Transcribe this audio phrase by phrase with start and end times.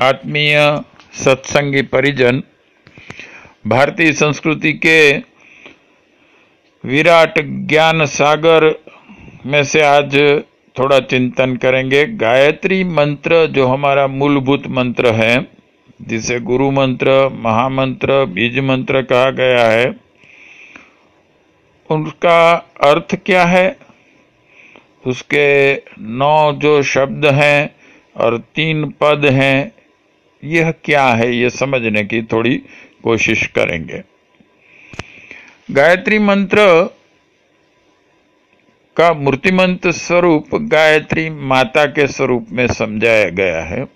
[0.00, 0.82] आत्मीय
[1.14, 2.42] सत्संगी परिजन,
[3.66, 5.18] भारतीय संस्कृति के
[6.84, 8.64] विराट ज्ञान सागर
[9.46, 10.42] में से आज
[10.78, 15.46] थोड़ा चिंतन करेंगे। गायत्री मंत्र जो हमारा मूलभूत मंत्र है,
[16.02, 19.94] जिसे गुरु मंत्र, महामंत्र, बीज मंत्र कहा गया है,
[21.90, 23.76] उनका अर्थ क्या है?
[25.06, 27.76] उसके नौ जो शब्द हैं
[28.16, 29.72] और तीन पद हैं
[30.44, 32.62] यह क्या है ये समझने की थोड़ी
[33.02, 34.02] कोशिश करेंगे।
[35.70, 36.58] गायत्री मंत्र
[38.96, 43.86] का मूर्तिमंत स्वरूप गायत्री माता के स्वरूप में समझाया गया है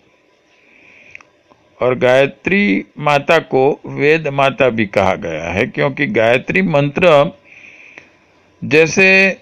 [1.81, 7.33] और गायत्री माता को वेद माता भी कहा गया है क्योंकि गायत्री मंत्र
[8.65, 9.39] जैसे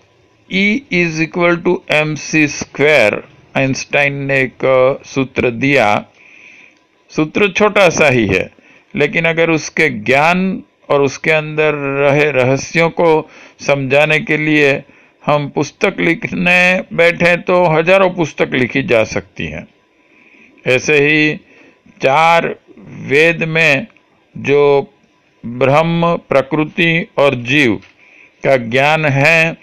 [0.53, 3.23] E is equal to M C square
[3.57, 6.05] Einstein ने एक सूत्र दिया
[7.13, 8.51] सूत्र छोटा सा ही है,
[8.95, 13.11] लेकिन अगर उसके ज्ञान और उसके अंदर रहे रहस्यों को
[13.61, 14.73] समझाने के लिए
[15.23, 16.59] हम पुस्तक लिखने
[16.93, 19.67] बैठे तो हज़ारों पुस्तक लिखी जा सकती हैं।
[20.67, 21.35] ऐसे ही
[22.01, 22.49] चार
[23.09, 23.87] वेद में
[24.35, 24.63] जो
[25.45, 27.81] ब्रह्म, प्रकृति और जीव
[28.45, 29.57] का ज्ञान है,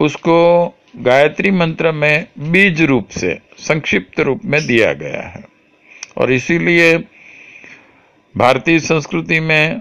[0.00, 5.42] उसको गायत्री मंत्र में बीज रूप से, संक्षिप्त रूप में दिया गया है।
[6.16, 6.96] और इसीलिए
[8.34, 9.80] भारतीय संस्कृति में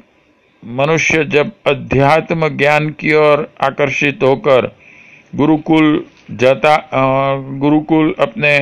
[0.63, 4.75] मनुष्य जब अध्यात्म ज्ञान की ओर आकर्षित होकर
[5.35, 6.75] गुरुकुल जाता
[7.59, 8.57] गुरुकुल अपने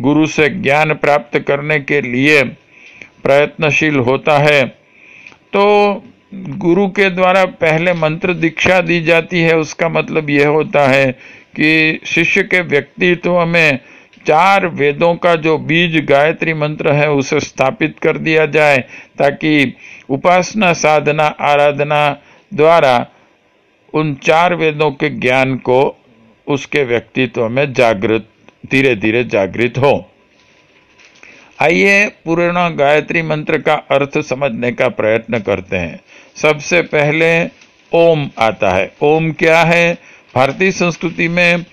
[0.00, 2.42] गुरु से ज्ञान प्राप्त करने के लिए
[3.22, 4.62] प्रयत्नशील होता है
[5.52, 5.64] तो
[6.34, 11.12] गुरु के द्वारा पहले मंत्र दीक्षा दी जाती है। उसका मतलब यह होता है
[11.56, 13.78] कि शिष्य के व्यक्तित्व में
[14.26, 18.78] चार वेदों का जो बीज गायत्री मंत्र है, उसे स्थापित कर दिया जाए,
[19.18, 19.76] ताकि
[20.10, 22.18] उपासना, साधना, आराधना
[22.54, 23.06] द्वारा
[23.94, 25.96] उन चार वेदों के ज्ञान को
[26.46, 28.28] उसके व्यक्तित्व में जागृत
[28.70, 30.10] धीरे धीरे जागृत हो।
[31.60, 36.00] आइए पूर्ण गायत्री मंत्र का अर्थ समझने का प्रयत्न करते हैं।
[36.36, 37.48] सबसे पहले
[37.92, 39.98] ओम आता है। ओम क्या है?
[40.34, 41.64] भारतीय संस्कृति में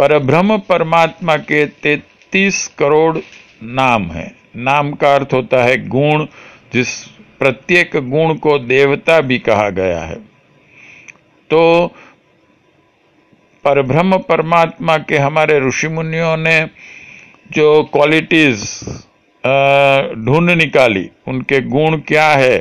[0.00, 3.18] परब्रह्म परमात्मा के तैतीस करोड़
[3.62, 4.24] नाम है।
[4.58, 6.24] नाम का अर्थ होता है गुण,
[6.72, 6.92] जिस
[7.40, 10.14] प्रत्येक गुण को देवता भी कहा गया है।
[11.50, 11.60] तो
[13.64, 16.58] परब्रह्म परमात्मा के हमारे ऋषि मुनियों ने
[17.52, 18.62] जो क्वालिटीज
[20.24, 22.58] ढूंढ निकाली, उनके गुण क्या है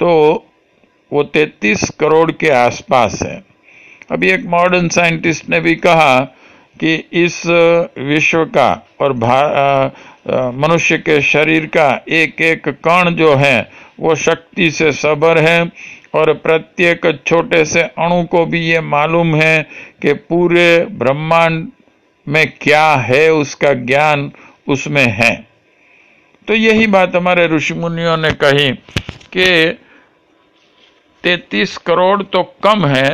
[0.00, 0.10] तो
[1.12, 3.42] वो 33 करोड़ के आसपास है।
[4.10, 6.36] अभी एक मॉडर्न साइंटिस्ट ने भी कहा
[6.80, 7.42] कि इस
[7.98, 8.70] विश्व का
[9.00, 9.12] और
[10.56, 13.70] मनुष्य के शरीर का एक एक कण जो है,
[14.00, 15.60] वो शक्ति से सबर है
[16.14, 19.62] और प्रत्येक छोटे से अणु को भी ये मालूम है
[20.02, 21.66] कि पूरे ब्रह्मांड
[22.26, 24.30] में क्या है, उसका ज्ञान
[24.68, 25.34] उसमें है।
[26.48, 28.70] तो यही बात हमारे ऋषि मुनियों ने कही
[29.32, 29.46] कि
[31.24, 33.12] तैतीस करोड़ तो कम है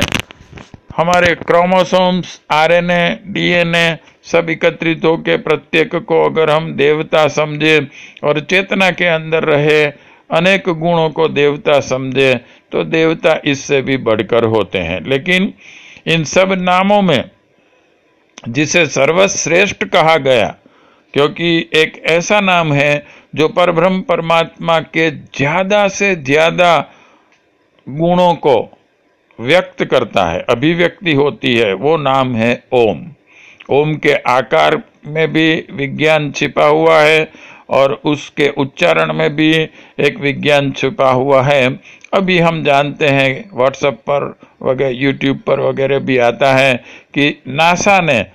[0.97, 7.79] हमारे क्रोमोसोम्स, आरएनए, डीएनए सब एकत्रित होकर प्रत्येक को अगर हम देवता समझे
[8.23, 9.85] और चेतना के अंदर रहे,
[10.29, 12.33] अनेक गुणों को देवता समझे
[12.71, 15.53] तो देवता इससे भी बढ़कर होते हैं। लेकिन
[16.07, 17.29] इन सब नामों में,
[18.49, 20.47] जिसे सर्वश्रेष्ठ कहा गया,
[21.13, 26.77] क्योंकि एक ऐसा नाम है जो परब्रह्म परमात्मा के ज़्यादा से ज़्यादा
[27.87, 28.57] गुणों को
[29.39, 33.05] व्यक्त करता है, अभिव्यक्ति होती है, वो नाम है ओम।
[33.69, 37.29] ओम के आकार में भी विज्ञान छिपा हुआ है
[37.69, 39.51] और उसके उच्चारण में भी
[39.99, 41.67] एक विज्ञान छुपा हुआ है।
[42.13, 44.33] अभी हम जानते हैं व्हाट्सएप पर
[44.63, 46.75] वगैरह यूट्यूब पर वगैरह भी आता है
[47.13, 48.25] कि नासा ने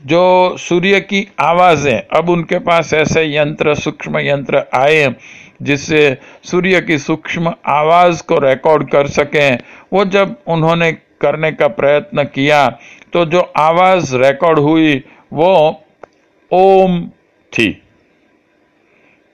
[0.00, 5.14] जो सूर्य की आवाज़ें, अब उनके पास ऐसे यंत्र, सूक्ष्म यंत्र आए
[5.62, 9.58] जिससे सूर्य की सूक्ष्म आवाज़ को रिकॉर्ड कर सकें
[9.94, 12.66] वो जब उन्होंने करने का प्रयत्न किया
[13.12, 15.02] तो जो आवाज़ रिकॉर्ड हुई,
[15.32, 15.82] वो
[16.52, 17.00] ओम
[17.52, 17.68] थी।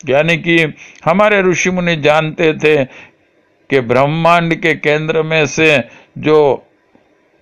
[0.00, 0.56] यानी कि
[1.04, 2.84] हमारे ऋषि मुनि जानते थे
[3.70, 5.76] कि ब्रह्मांड के केंद्र में से
[6.18, 6.38] जो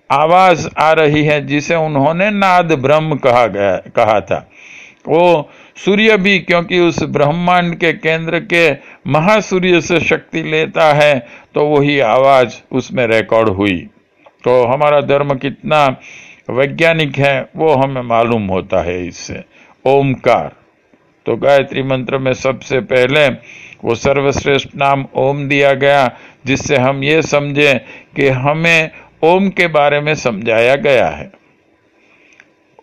[0.09, 4.49] आवाज़ आ रही है, जिसे उन्होंने नाद ब्रह्म कहा गया, कहा था।
[5.09, 8.69] वो सूर्य भी, क्योंकि उस ब्रह्मांड के केंद्र के
[9.07, 11.13] महासूर्य से शक्ति लेता है
[11.55, 13.77] तो वही आवाज़ उसमें रिकॉर्ड हुई।
[14.43, 15.85] तो हमारा धर्म कितना
[16.49, 19.43] वैज्ञानिक है, वो हमें मालूम होता है इससे।
[19.85, 20.51] ओमकार।
[21.25, 23.27] तो गायत्री मंत्र में सबसे पहले
[23.83, 26.07] वो सर्वश्रेष्ठ नाम ओम दिया गया,
[26.45, 27.73] जिससे हम ये समझे
[28.15, 28.89] कि हमें
[29.23, 31.31] ओम के बारे में समझाया गया है।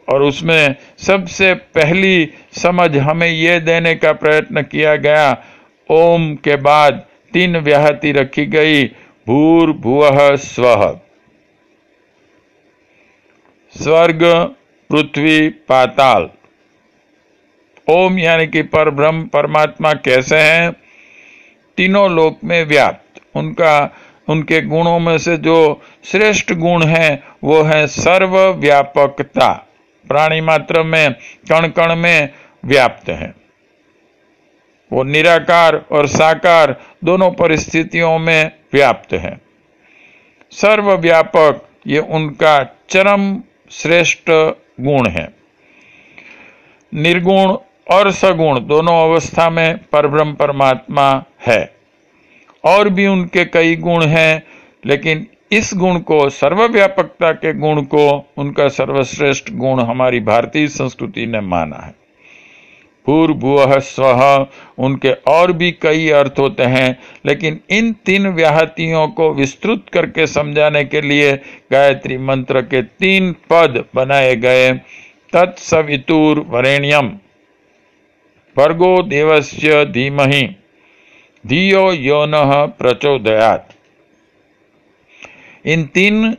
[0.09, 5.45] और उसमें सबसे पहली समझ हमें यह देने का प्रयत्न किया गया,
[5.91, 8.85] ओम के बाद तीन व्याहति रखी गई,
[9.27, 10.99] भूर भुव स्व।
[13.83, 14.25] स्वर्ग,
[14.91, 16.31] पृथ्वी, पाताल।
[17.89, 20.73] ओम यानी कि पर ब्रह्म, परमात्मा कैसे हैं?
[21.77, 23.91] तीनों लोक में व्याप्त। उनका,
[24.29, 29.63] उनके गुणों में से जो श्रेष्ठ गुण है, वो है सर्व व्यापकता
[30.09, 31.13] प्राणी मात्र में
[31.49, 32.29] कण कण में
[32.65, 33.35] व्याप्त है।
[34.93, 39.41] वो निराकार और साकार दोनों परिस्थितियों में व्याप्त है।
[40.51, 44.31] सर्वव्यापक ये उनका चरम श्रेष्ठ
[44.81, 45.29] गुण है।
[46.95, 47.57] निर्गुण
[47.91, 51.75] और सगुण दोनों अवस्था में परब्रह्म परमात्मा है।
[52.65, 54.43] और भी उनके कई गुण हैं,
[54.87, 61.41] लेकिन इस गुण को, सर्वव्यापकता के गुण को, उनका सर्वश्रेष्ठ गुण हमारी भारतीय संस्कृति ने
[61.41, 61.95] माना है।
[63.07, 64.47] भूर्भुव स्व,
[64.79, 70.85] उनके और भी कई अर्थ होते हैं, लेकिन इन तीन व्याहतियों को विस्तृत करके समझाने
[70.85, 71.41] के लिए
[71.73, 74.73] गायत्री मंत्र के तीन पद बनाए गए।
[75.33, 77.09] तत्सवितुर वरेण्यम।
[78.57, 80.57] भर्गो देवस्य धीमहि।
[81.47, 82.33] धियो योन
[82.79, 83.76] प्रचोदयात।
[85.67, 86.37] इन तीन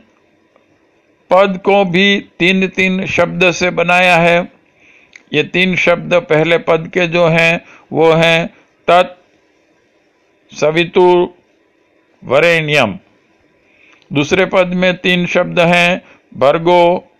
[1.30, 4.52] पद को भी तीन तीन शब्द से बनाया है।
[5.32, 7.60] ये तीन शब्द पहले पद के जो हैं,
[7.92, 8.46] वो हैं
[8.90, 9.18] तत्,
[10.54, 11.34] सवितु,
[12.24, 12.98] वरेण्यम।
[14.12, 16.02] दूसरे पद में तीन शब्द हैं
[16.34, 17.12] भर्गो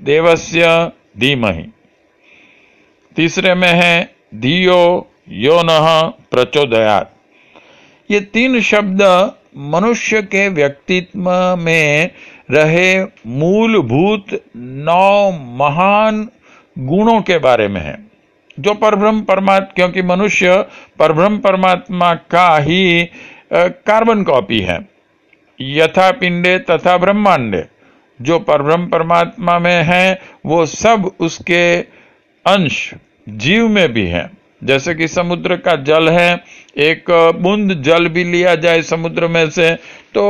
[0.00, 1.66] देवस्य, धीमहि।
[3.16, 5.68] तीसरे में है, धियो यो न
[6.30, 7.16] प्रचोदयात।
[8.10, 9.02] ये तीन शब्द
[9.54, 12.10] मनुष्य के व्यक्तित्व में
[12.50, 14.24] रहे मूलभूत
[14.56, 16.28] नौ महान
[16.78, 17.98] गुणों के बारे में है।
[18.58, 20.56] जो परब्रह्म परमात्मा, क्योंकि मनुष्य
[20.98, 23.08] परब्रह्म परमात्मा का ही
[23.52, 24.78] कार्बन कॉपी है।
[25.60, 27.64] यथा पिंडे तथा ब्रह्मांडे,
[28.20, 31.80] जो परब्रह्म परमात्मा में है, वो सब उसके
[32.46, 32.92] अंश
[33.28, 34.28] जीव में भी है।
[34.62, 36.44] जैसे कि समुद्र का जल है,
[36.78, 39.74] एक बूंद जल भी लिया जाए समुद्र में से
[40.14, 40.24] तो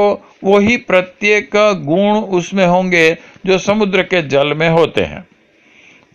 [0.45, 1.51] वही प्रत्येक
[1.85, 3.11] गुण उसमें होंगे
[3.47, 5.21] जो समुद्र के जल में होते हैं।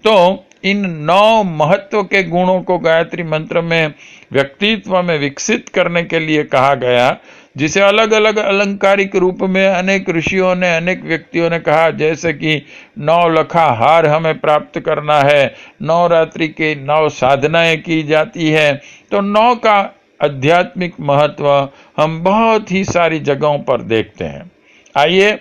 [0.03, 3.93] तो इन नौ महत्व के गुणों को गायत्री मंत्र में
[4.31, 7.09] व्यक्तित्व में विकसित करने के लिए कहा गया
[7.57, 12.65] जिसे अलग अलग अलंकारिक रूप में अनेक ऋषियों ने, अनेक व्यक्तियों ने कहा, जैसे कि
[12.99, 18.81] नौ लखा हार हमें प्राप्त करना है, नौ रात्रि के नौ साधनाएँ की जाती है।
[19.11, 24.51] तो नौ का आध्यात्मिक महत्व हम बहुत ही सारी जगहों पर देखते हैं।
[24.97, 25.39] आइए,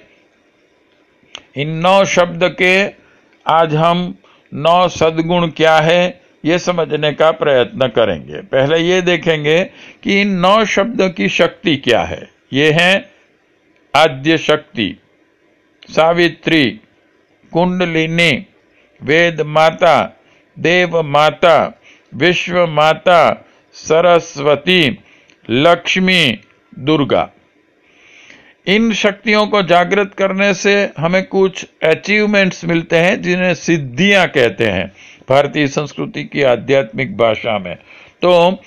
[1.56, 3.05] इन नौ शब्द के
[3.46, 4.14] आज हम
[4.55, 6.24] नौ सदगुण क्या है?
[6.44, 9.64] ये समझने का प्रयत्न करेंगे। पहले ये देखेंगे
[10.02, 13.11] कि इन नौ शब्दों की शक्ति क्या है। ये है
[13.94, 14.96] आद्य शक्ति,
[15.91, 16.64] सावित्री,
[17.52, 18.46] कुंडलिनी,
[19.02, 20.20] वेद माता,
[20.58, 21.81] देव माता,
[22.14, 24.99] विश्व माता, सरस्वती,
[25.50, 26.40] लक्ष्मी,
[26.78, 27.30] दुर्गा।
[28.66, 34.92] इन शक्तियों को जागृत करने से हमें कुछ अचीवमेंट्स मिलते हैं जिन्हें सिद्धियाँ कहते हैं।
[35.28, 37.75] भारतीय संस्कृति की आध्यात्मिक भाषा में।
[38.23, 38.62] तो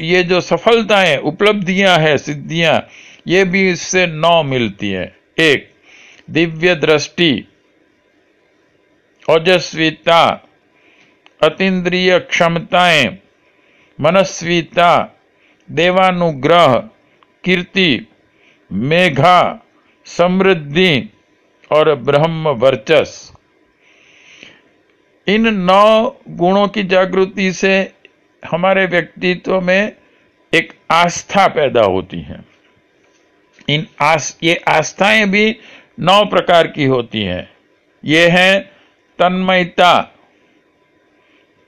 [0.00, 2.88] ये जो सफलताएँ, उपलब्धियाँ हैं, सिद्धियाँ,
[3.26, 5.70] ये भी इससे नौ मिलती है। एक,
[6.30, 7.44] दिव्य दृष्टि,
[9.30, 10.48] ओजस्विता,
[11.42, 13.18] अतीन्द्रिय क्षमताएँ,
[14.00, 15.16] मनस्वीता,
[15.70, 16.74] देवानुग्रह,
[17.44, 18.06] कीर्ति,
[18.72, 19.64] मेघा,
[20.06, 21.10] समृद्धि
[21.72, 23.37] और ब्रह्म वर्चस्व।
[25.28, 27.92] इन नौ गुणों की जागृति से
[28.50, 29.96] हमारे व्यक्तित्व में
[30.54, 32.44] एक आस्था पैदा होती है।
[33.68, 35.56] इन आस, ये आस्थाएँ भी
[36.00, 37.52] नौ प्रकार की होती हैं।
[38.04, 38.60] ये हैं
[39.18, 40.00] तन्मयता,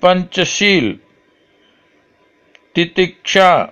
[0.02, 0.98] पंचशील,
[2.74, 3.64] तितिक्षा,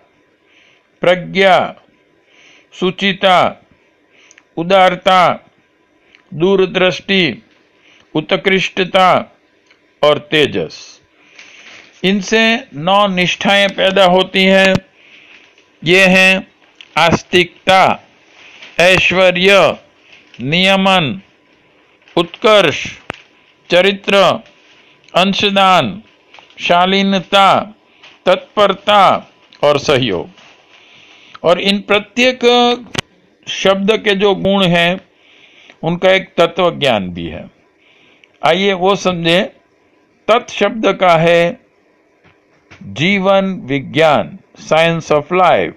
[1.00, 1.80] प्रज्ञा,
[2.72, 3.66] सुचिता,
[4.56, 5.50] उदारता,
[6.34, 7.42] दूरदृष्टि,
[8.14, 9.34] उत्कृष्टता
[10.02, 11.00] और तेजस।
[12.04, 14.74] इनसे नौ निष्ठाएँ पैदा होती हैं।
[15.84, 16.48] ये हैं
[16.96, 18.08] आस्तिकता,
[18.80, 19.76] ऐश्वर्य,
[20.40, 21.20] नियमन,
[22.16, 22.86] उत्कर्ष,
[23.70, 24.16] चरित्र,
[25.14, 26.02] अंशदान,
[26.60, 27.74] शालीनता,
[28.26, 29.30] तत्परता
[29.62, 30.30] और सहयोग।
[31.42, 32.40] और इन प्रत्येक
[33.48, 35.00] शब्द के जो गुण हैं,
[35.82, 37.50] उनका एक तत्व ज्ञान भी है।
[38.46, 39.52] आइए वो समझे
[40.28, 41.60] तत् शब्द का है,
[42.82, 45.76] जीवन विज्ञान साइंस ऑफ़ लाइफ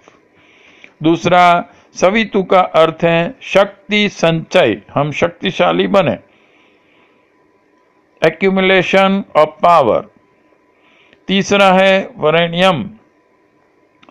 [1.03, 1.65] दूसरा,
[1.95, 6.17] सवितु का अर्थ है, शक्ति संचय, हम शक्तिशाली बने।
[8.27, 10.09] एक्यूमुलेशन ऑफ़ पावर
[11.27, 12.89] तीसरा है, वरेण्यम,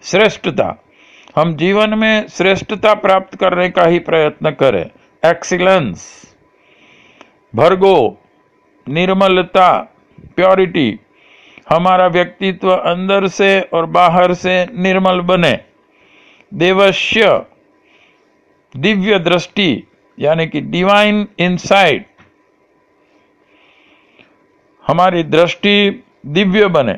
[0.03, 0.85] श्रेष्ठता।
[1.37, 4.91] हम जीवन में श्रेष्ठता प्राप्त करने का ही प्रयत्न करें।
[5.31, 6.23] एक्सीलेंस
[7.55, 8.19] भर्गो,
[8.89, 10.99] निर्मलता प्योरिटी,
[11.71, 15.53] हमारा व्यक्तित्व अंदर से और बाहर से निर्मल बने।
[16.53, 17.47] देवश्य
[18.75, 19.85] दिव्य दृष्टि,
[20.19, 22.07] यानी कि डिवाइन इनसाइट
[24.85, 26.95] हमारी दृष्टि दिव्य बने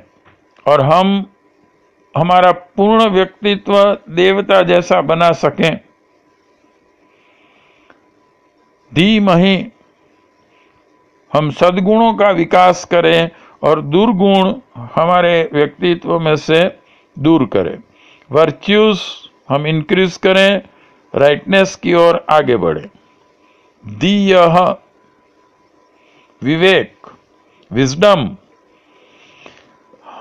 [0.67, 1.27] और हम,
[2.15, 5.77] हमारा पूर्ण व्यक्तित्व देवता जैसा बना सकें।
[8.93, 9.57] धीमही
[11.33, 13.31] हम सद्गुणों का विकास करें
[13.63, 14.55] और दुर्गुण
[14.95, 16.61] हमारे व्यक्तित्व में से
[17.17, 17.77] दूर करें।
[18.31, 19.01] वर्च्यूज
[19.49, 20.61] हम इंक्रीज करें
[21.15, 22.89] राइटनेस की ओर आगे बढ़े।
[23.85, 24.33] दी
[26.43, 27.11] विवेक
[27.71, 28.29] विजडम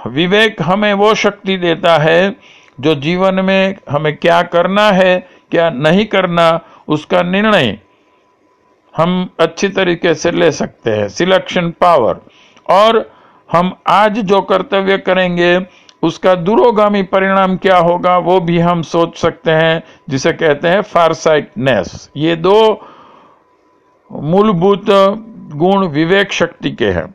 [0.08, 2.36] विवेक हमें वो शक्ति देता है
[2.80, 5.20] जो जीवन में हमें क्या करना है,
[5.51, 7.77] क्या नहीं करना, उसका निर्णय
[9.01, 12.20] हम अच्छी तरीके से ले सकते हैं। सिलेक्शन पावर
[12.70, 13.00] और
[13.50, 15.60] हम आज जो कर्तव्य करेंगे,
[16.03, 22.10] उसका दुरोगामी परिणाम क्या होगा, वो भी हम सोच सकते हैं, जिसे कहते हैं फारसाइटनेस
[22.17, 22.58] ये दो
[24.12, 24.86] मूलभूत
[25.55, 27.13] गुण विवेक शक्ति के हैं।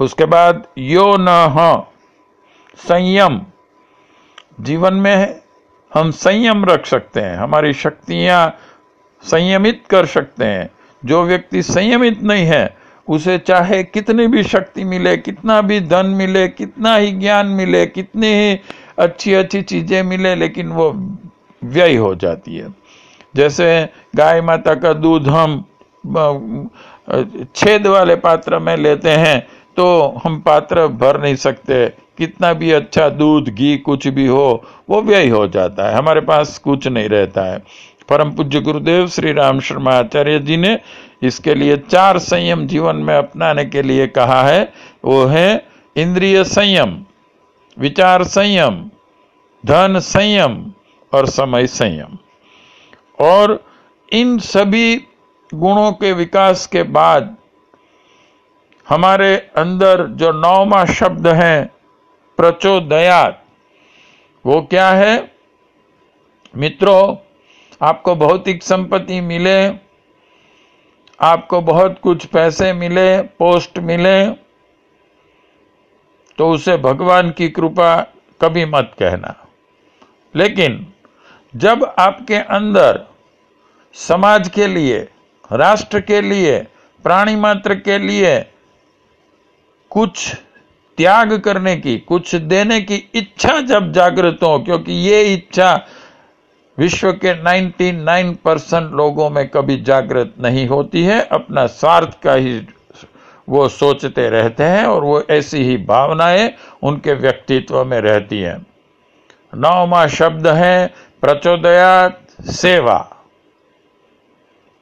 [0.00, 1.82] उसके बाद यो न
[2.78, 3.40] संयम।
[4.60, 5.40] जीवन में
[5.92, 8.56] हम संयम रख सकते हैं। हमारी शक्तियाँ
[9.24, 10.70] संयमित कर सकते हैं।
[11.02, 12.76] जो व्यक्ति संयमित नहीं है,
[13.08, 18.26] उसे चाहे कितनी भी शक्ति मिले, कितना भी धन मिले, कितना ही ज्ञान मिले, कितनी
[18.28, 18.58] ही
[18.98, 20.90] अच्छी अच्छी चीज़ें मिले, लेकिन वो
[21.62, 22.74] व्यय हो जाती है।
[23.34, 25.64] जैसे गाय माता का दूध हम
[27.56, 29.38] छेद वाले पात्र में लेते हैं
[29.76, 29.84] तो
[30.24, 31.86] हम पात्र भर नहीं सकते।
[32.18, 36.58] कितना भी अच्छा दूध, घी कुछ भी हो, वो व्यय हो जाता है। हमारे पास
[36.58, 37.58] कुछ नहीं रहता है।
[38.08, 40.80] परम पूज्य गुरुदेव श्री राम शर्मा आचार्य जी ने
[41.22, 44.72] इसके लिए चार संयम जीवन में अपनाने के लिए कहा है।
[45.04, 47.04] वो है इंद्रिय संयम,
[47.78, 48.90] विचार संयम,
[49.66, 50.72] धन संयम
[51.12, 52.18] और समय संयम।
[53.20, 53.64] और
[54.12, 54.96] इन सभी
[55.54, 57.36] गुणों के विकास के बाद
[58.88, 61.70] हमारे अंदर जो नौवा शब्द है,
[62.36, 63.44] प्रचोदयात,
[64.46, 65.34] वो क्या है?
[66.56, 67.16] मित्रों
[67.82, 69.68] आपको भौतिक संपत्ति मिले,
[71.20, 74.30] आपको बहुत कुछ पैसे मिले, पोस्ट मिले
[76.38, 77.94] तो उसे भगवान की कृपा
[78.40, 79.34] कभी मत कहना।
[80.34, 80.86] लेकिन
[81.54, 82.98] जब आपके अंदर
[83.94, 84.98] समाज के लिए,
[85.50, 86.58] राष्ट्र के लिए,
[87.04, 88.38] प्राणी मात्र के लिए
[89.90, 90.34] कुछ
[90.98, 95.76] त्याग करने की, कुछ देने की इच्छा जब जागृत हो, क्योंकि ये इच्छा
[96.78, 102.66] विश्व के 99 परसेंट लोगों में कभी जागृत नहीं होती है, अपना स्वार्थ का ही
[103.48, 106.50] वो सोचते रहते हैं और वो ऐसी ही भावनाएँ
[106.82, 108.66] उनके व्यक्तित्व में रहती हैं।
[109.54, 110.86] नौवा शब्द है,
[111.20, 113.10] प्रचोदयात सेवा।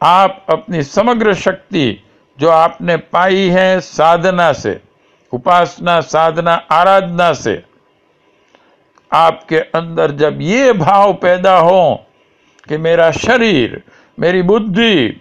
[0.02, 2.04] आप अपनी समग्र शक्ति
[2.38, 4.80] जो आपने पाई है साधना से,
[5.32, 7.71] उपासना, साधना, आराधना से
[9.12, 11.94] आपके अंदर जब ये भाव पैदा हो
[12.68, 13.82] कि मेरा शरीर,
[14.18, 15.20] मेरी बुद्धि,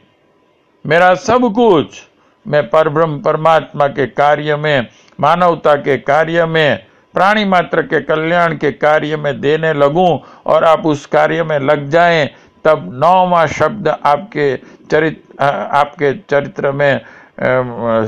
[0.85, 2.01] मेरा सब कुछ,
[2.45, 4.87] मैं परब्रह्म परमात्मा के कार्य में,
[5.19, 10.85] मानवता के कार्य में, प्राणी मात्र के कल्याण के कार्य में देने लगूं और आप
[10.85, 12.29] उस कार्य में लग जाएँ,
[12.65, 14.55] तब नौवा शब्द आपके
[14.91, 17.01] चरित्र आपके चरित्र में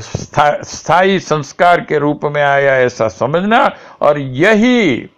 [0.04, 3.64] स्थायी संस्कार के रूप में आया ऐसा समझना
[4.02, 5.10] और यही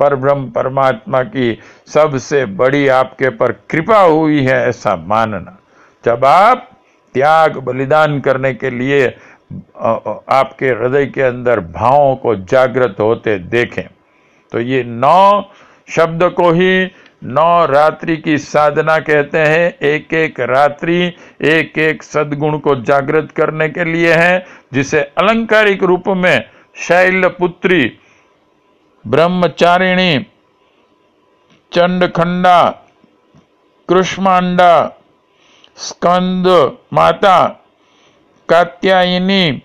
[0.00, 5.58] पर ब्रह्म परमात्मा की सबसे बड़ी आपके पर कृपा हुई है, ऐसा मानना।
[6.04, 6.68] जब आप
[7.14, 13.86] त्याग बलिदान करने के लिए आपके हृदय के अंदर भावों को जागृत होते देखें
[14.52, 15.50] तो ये नौ
[15.88, 16.90] शब्द को ही
[17.24, 21.12] नौ रात्रि की साधना कहते हैं। एक एक रात्रि
[21.46, 26.44] एक एक सदगुण को जागृत करने के लिए है, जिसे अलंकारिक रूप में
[26.76, 27.82] शैल पुत्री
[29.06, 30.18] ब्रह्मचारिणी,
[31.72, 32.70] चंडखंडा,
[33.88, 35.00] कृष्मांडा,
[35.76, 36.46] स्कंद
[36.92, 37.48] माता,
[38.48, 39.62] कात्यायनी,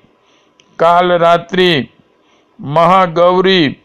[0.79, 1.89] कालरात्रि,
[2.61, 3.77] महागौरी,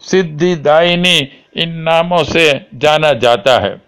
[0.00, 1.18] सिद्धिदायिनी,
[1.56, 3.82] इन नामों से जाना जाता है।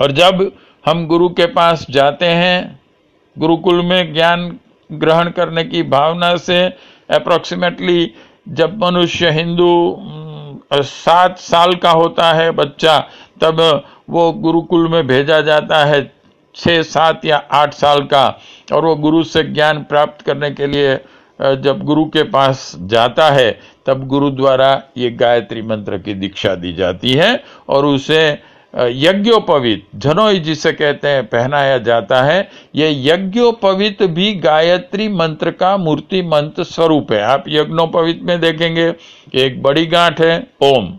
[0.00, 0.52] और जब
[0.86, 2.80] हम गुरु के पास जाते हैं,
[3.38, 4.58] गुरुकुल में ज्ञान
[4.92, 6.64] ग्रहण करने की भावना से
[7.10, 8.14] अप्रोक्सीमेटली
[8.46, 9.72] जब मनुष्य हिंदू
[10.72, 12.98] सात साल का होता है बच्चा,
[13.40, 13.60] तब
[14.10, 16.02] वो गुरुकुल में भेजा जाता है
[16.54, 18.26] छः सात या आठ साल का,
[18.72, 20.94] और वो गुरु से ज्ञान प्राप्त करने के लिए
[21.56, 23.50] जब गुरु के पास जाता है,
[23.86, 28.22] तब गुरु द्वारा ये गायत्री मंत्र की दीक्षा दी जाती है, और उसे
[28.78, 36.22] यज्ञोपवित, जनोई जिसे कहते हैं, पहनाया जाता है। ये यज्ञोपवित भी गायत्री मंत्र का मूर्ति
[36.22, 38.94] मंत्र स्वरूप है। आप यज्ञोपवित में देखेंगे,
[39.34, 40.98] एक बड़ी गांठ है, ओम।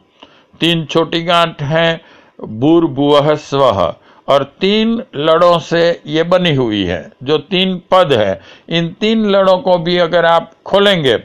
[0.59, 2.01] तीन छोटी गांठ है,
[2.43, 3.95] बुर बुह स्व।
[4.27, 9.57] और तीन लड़ों से ये बनी हुई है, जो तीन पद है। इन तीन लड़ों
[9.57, 11.17] को भी अगर आप खोलेंगे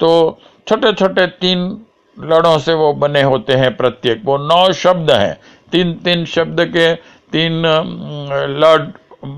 [0.00, 1.58] तो छोटे छोटे तीन
[2.18, 5.38] लड़ों से वो बने होते हैं प्रत्येक। वो नौ शब्द हैं।
[5.72, 6.92] तीन तीन शब्द के
[7.32, 7.62] तीन
[8.56, 8.92] लट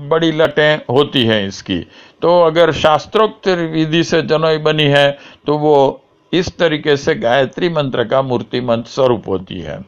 [0.09, 1.79] बड़ी लटें होती हैं इसकी।
[2.21, 5.09] तो अगर शास्त्रोक्त विधि से जनोई बनी है
[5.45, 5.75] तो वो
[6.33, 9.79] इस तरीके से गायत्री मंत्र का मूर्ति मंत्र स्वरूप होती है।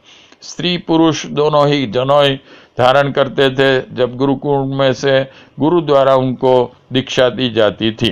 [0.42, 2.34] स्त्री पुरुष दोनों ही जनोई
[2.78, 5.20] धारण करते थे, जब गुरुकुंड में से
[5.60, 6.52] गुरु द्वारा उनको
[6.92, 8.10] दीक्षा दी जाती थी।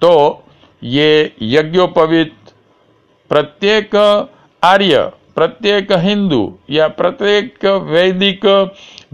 [0.00, 0.42] तो
[0.82, 2.34] ये यज्ञोपवित
[3.30, 3.96] प्रत्येक
[4.62, 8.46] आर्य प्रत्येक हिंदू या प्रत्येक वैदिक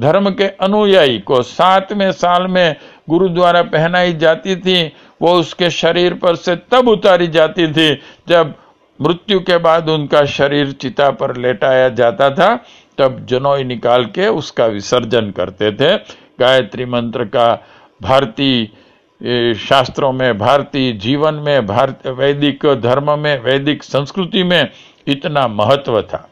[0.01, 2.77] धर्म के अनुयायी को सातवें साल में
[3.11, 4.83] गुरु द्वारा पहनाई जाती थी,
[5.23, 7.95] वो उसके शरीर पर से तब उतारी जाती थी
[8.29, 8.55] जब
[9.01, 12.55] मृत्यु के बाद उनका शरीर चिता पर लेटाया जाता था,
[12.99, 15.97] तब जनोई निकाल के उसका विसर्जन करते थे।
[16.41, 17.49] गायत्री मंत्र का
[18.03, 24.71] भारतीय शास्त्रों में भारतीय जीवन में, भारत, वैदिक धर्म में, वैदिक संस्कृति में
[25.07, 26.29] इतना महत्व था।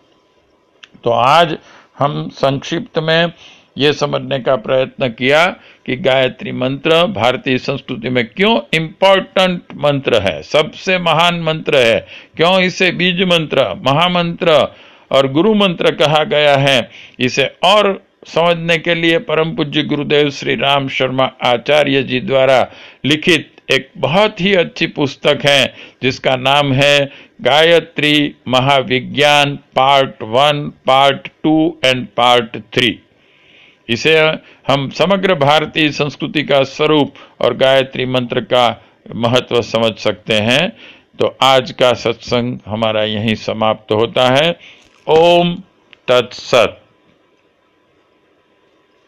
[1.05, 1.57] तो आज
[1.99, 3.33] हम संक्षिप्त में
[3.79, 5.47] ये समझने का प्रयत्न किया
[5.87, 12.07] कि गायत्री मंत्र भारतीय संस्कृति में क्यों इम्पोर्टेंट मंत्र है, सबसे महान मंत्र है,
[12.37, 14.67] क्यों इसे बीज मंत्र, महामंत्र
[15.11, 20.55] और गुरु मंत्र कहा गया है, इसे और समझने के लिए परम पूज्य गुरुदेव श्री
[20.57, 22.67] राम शर्मा आचार्य जी द्वारा
[23.05, 27.11] लिखित एक बहुत ही अच्छी पुस्तक है, जिसका नाम है
[27.43, 32.99] Gayatri Mahavigyan part one, part two and part three.
[33.89, 34.19] इसे
[34.69, 38.83] हम समग्र भारतीय संस्कृति का स्वरूप और गायत्री मंत्र का
[39.15, 40.69] महत्व समझ सकते हैं।
[41.19, 44.59] तो आज का सत्संग हमारा यहीं समाप्त होता है।
[45.07, 45.55] ओम
[46.09, 46.80] तत्सत।